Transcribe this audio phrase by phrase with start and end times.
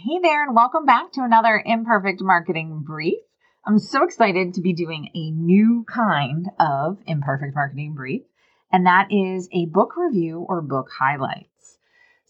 [0.00, 3.18] Hey there, and welcome back to another Imperfect Marketing Brief.
[3.66, 8.22] I'm so excited to be doing a new kind of Imperfect Marketing Brief,
[8.70, 11.78] and that is a book review or book highlights.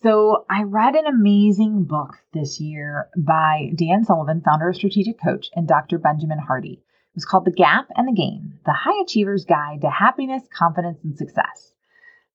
[0.00, 5.48] So, I read an amazing book this year by Dan Sullivan, founder of Strategic Coach,
[5.56, 5.98] and Dr.
[5.98, 6.74] Benjamin Hardy.
[6.74, 11.00] It was called The Gap and the Gain The High Achiever's Guide to Happiness, Confidence,
[11.02, 11.72] and Success.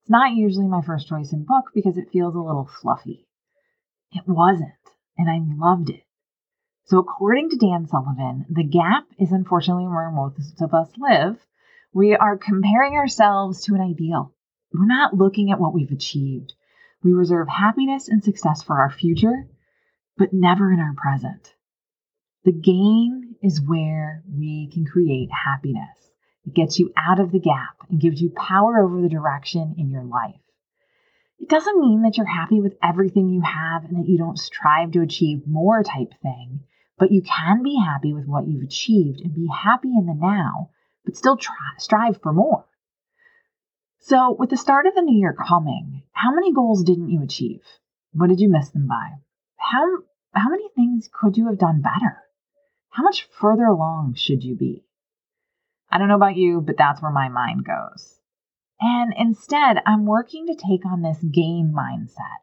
[0.02, 3.28] It's not usually my first choice in book because it feels a little fluffy.
[4.12, 4.74] It wasn't
[5.18, 6.04] and I loved it.
[6.86, 11.38] So, according to Dan Sullivan, the gap is unfortunately where most of us live.
[11.94, 14.34] We are comparing ourselves to an ideal.
[14.74, 16.54] We're not looking at what we've achieved.
[17.04, 19.48] We reserve happiness and success for our future,
[20.18, 21.54] but never in our present.
[22.44, 25.96] The gain is where we can create happiness.
[26.46, 29.90] It gets you out of the gap and gives you power over the direction in
[29.90, 30.41] your life.
[31.42, 34.92] It doesn't mean that you're happy with everything you have and that you don't strive
[34.92, 36.66] to achieve more type thing,
[37.00, 40.70] but you can be happy with what you've achieved and be happy in the now,
[41.04, 42.66] but still try, strive for more.
[44.02, 47.64] So, with the start of the new year coming, how many goals didn't you achieve?
[48.14, 49.14] What did you miss them by?
[49.58, 50.04] How,
[50.34, 52.22] how many things could you have done better?
[52.92, 54.86] How much further along should you be?
[55.90, 58.21] I don't know about you, but that's where my mind goes.
[58.82, 62.42] And instead, I'm working to take on this gain mindset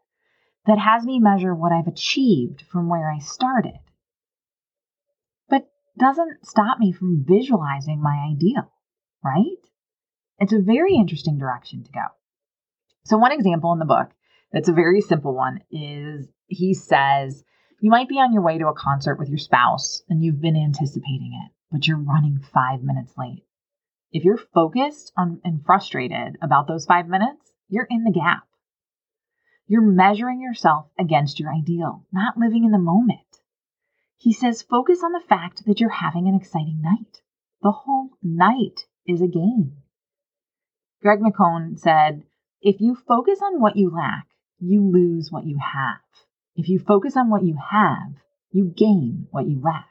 [0.66, 3.80] that has me measure what I've achieved from where I started,
[5.48, 8.72] but doesn't stop me from visualizing my ideal,
[9.24, 9.44] right?
[10.38, 12.04] It's a very interesting direction to go.
[13.04, 14.10] So, one example in the book
[14.52, 17.42] that's a very simple one is he says,
[17.80, 20.56] You might be on your way to a concert with your spouse and you've been
[20.56, 23.44] anticipating it, but you're running five minutes late.
[24.10, 28.44] If you're focused on and frustrated about those five minutes, you're in the gap.
[29.66, 33.20] You're measuring yourself against your ideal, not living in the moment.
[34.16, 37.20] He says, focus on the fact that you're having an exciting night.
[37.62, 39.76] The whole night is a gain.
[41.02, 42.24] Greg McKeown said,
[42.62, 44.26] if you focus on what you lack,
[44.58, 46.00] you lose what you have.
[46.56, 48.14] If you focus on what you have,
[48.50, 49.86] you gain what you lack.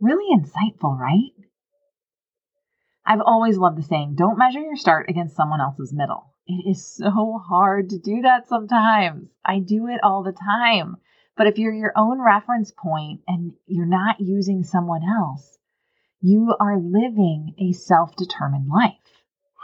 [0.00, 1.30] Really insightful, right?
[3.10, 6.32] I've always loved the saying, don't measure your start against someone else's middle.
[6.46, 9.30] It is so hard to do that sometimes.
[9.44, 10.96] I do it all the time.
[11.36, 15.58] But if you're your own reference point and you're not using someone else,
[16.20, 18.94] you are living a self determined life.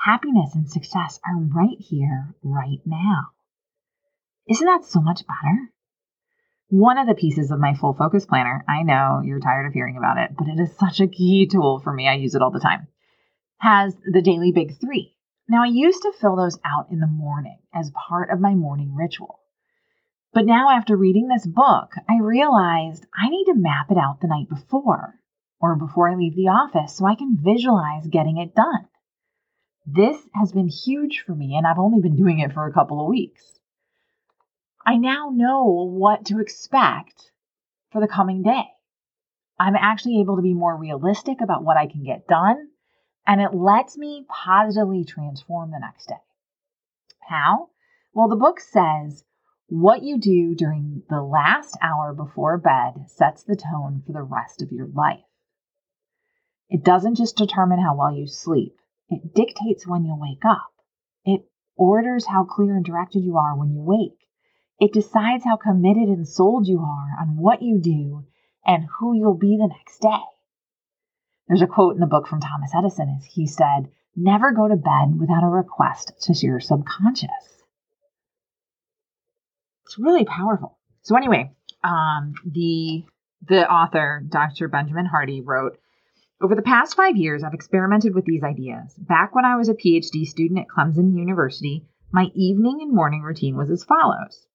[0.04, 3.28] Happiness and success are right here, right now.
[4.48, 5.70] Isn't that so much better?
[6.68, 9.96] One of the pieces of my full focus planner, I know you're tired of hearing
[9.96, 12.08] about it, but it is such a key tool for me.
[12.08, 12.88] I use it all the time
[13.58, 15.14] has the daily big three.
[15.48, 18.94] Now, I used to fill those out in the morning as part of my morning
[18.94, 19.40] ritual.
[20.32, 24.26] But now, after reading this book, I realized I need to map it out the
[24.26, 25.14] night before
[25.60, 28.88] or before I leave the office so I can visualize getting it done.
[29.86, 33.00] This has been huge for me, and I've only been doing it for a couple
[33.00, 33.42] of weeks.
[34.84, 37.30] I now know what to expect
[37.92, 38.66] for the coming day.
[39.58, 42.68] I'm actually able to be more realistic about what I can get done
[43.26, 46.14] and it lets me positively transform the next day.
[47.28, 47.70] How?
[48.14, 49.24] Well, the book says
[49.68, 54.62] what you do during the last hour before bed sets the tone for the rest
[54.62, 55.24] of your life.
[56.68, 58.76] It doesn't just determine how well you sleep,
[59.08, 60.72] it dictates when you wake up.
[61.24, 64.18] It orders how clear and directed you are when you wake.
[64.78, 68.24] It decides how committed and sold you are on what you do
[68.64, 70.22] and who you'll be the next day.
[71.48, 74.76] There's a quote in the book from Thomas Edison as he said, never go to
[74.76, 77.30] bed without a request to your subconscious.
[79.84, 80.78] It's really powerful.
[81.02, 81.52] So anyway,
[81.84, 83.04] um, the
[83.46, 84.66] the author, Dr.
[84.66, 85.78] Benjamin Hardy, wrote,
[86.40, 88.94] over the past five years, I've experimented with these ideas.
[88.94, 93.56] Back when I was a PhD student at Clemson University, my evening and morning routine
[93.56, 94.46] was as follows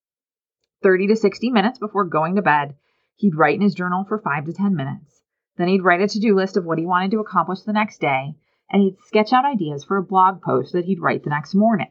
[0.82, 2.74] 30 to 60 minutes before going to bed,
[3.16, 5.21] he'd write in his journal for 5 to 10 minutes.
[5.56, 8.00] Then he'd write a to do list of what he wanted to accomplish the next
[8.00, 8.34] day,
[8.70, 11.90] and he'd sketch out ideas for a blog post that he'd write the next morning.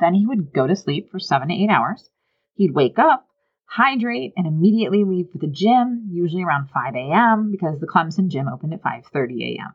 [0.00, 2.08] Then he would go to sleep for seven to eight hours.
[2.54, 3.28] He'd wake up,
[3.66, 7.50] hydrate, and immediately leave for the gym, usually around 5 a.m.
[7.50, 9.74] because the Clemson gym opened at 5:30 a.m.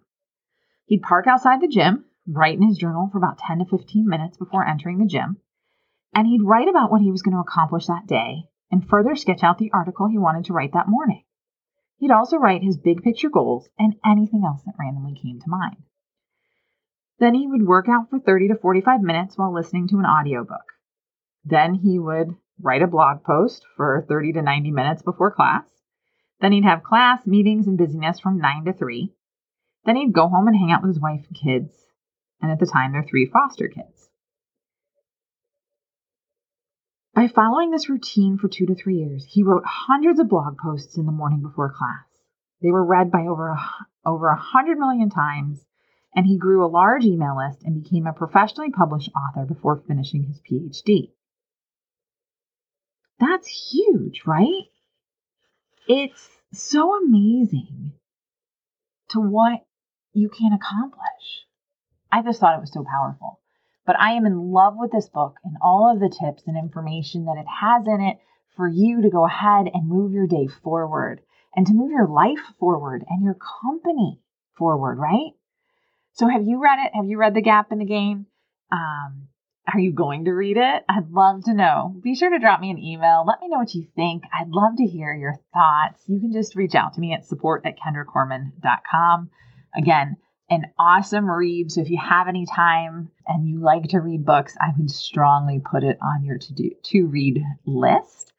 [0.85, 4.37] He'd park outside the gym, write in his journal for about 10 to 15 minutes
[4.37, 5.37] before entering the gym,
[6.13, 9.43] and he'd write about what he was going to accomplish that day and further sketch
[9.43, 11.23] out the article he wanted to write that morning.
[12.03, 15.77] He'd also write his big picture goals and anything else that randomly came to mind.
[17.17, 20.65] Then he would work out for 30 to 45 minutes while listening to an audiobook.
[21.45, 25.63] Then he would write a blog post for 30 to 90 minutes before class.
[26.41, 29.09] Then he'd have class, meetings, and busyness from 9 to 3.
[29.85, 31.85] Then he'd go home and hang out with his wife and kids,
[32.41, 33.92] and at the time, their three foster kids.
[37.15, 40.97] By following this routine for two to three years, he wrote hundreds of blog posts
[40.97, 42.07] in the morning before class.
[42.61, 43.59] They were read by over a,
[44.03, 45.63] over a hundred million times,
[46.15, 50.23] and he grew a large email list and became a professionally published author before finishing
[50.23, 51.11] his PhD.
[53.19, 54.63] That's huge, right?
[55.87, 57.93] It's so amazing
[59.09, 59.63] to what
[60.13, 61.45] you can accomplish.
[62.11, 63.39] I just thought it was so powerful.
[63.85, 67.25] But I am in love with this book and all of the tips and information
[67.25, 68.17] that it has in it
[68.55, 71.21] for you to go ahead and move your day forward
[71.55, 74.19] and to move your life forward and your company
[74.57, 75.31] forward, right?
[76.13, 76.91] So have you read it?
[76.95, 78.27] Have you read The Gap and the Gain?
[78.71, 79.27] Um,
[79.71, 80.83] are you going to read it?
[80.89, 81.95] I'd love to know.
[82.01, 83.23] Be sure to drop me an email.
[83.25, 84.23] Let me know what you think.
[84.33, 86.03] I'd love to hear your thoughts.
[86.07, 89.29] You can just reach out to me at support at kendracorman.com.
[89.75, 90.17] Again,
[90.53, 91.71] an awesome read.
[91.71, 95.59] So if you have any time and you like to read books, I would strongly
[95.59, 98.33] put it on your to do to read list.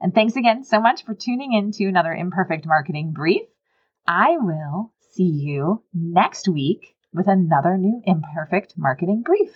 [0.00, 3.42] And thanks again so much for tuning in to another Imperfect Marketing Brief.
[4.06, 9.52] I will see you next week with another new Imperfect Marketing Brief.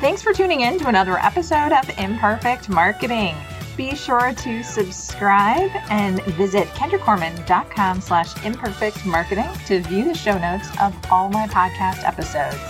[0.00, 3.36] Thanks for tuning in to another episode of Imperfect Marketing.
[3.76, 10.68] Be sure to subscribe and visit kendracorman.com slash imperfect marketing to view the show notes
[10.80, 12.60] of all my podcast episodes.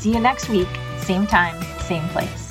[0.00, 2.45] See you next week, same time, same place.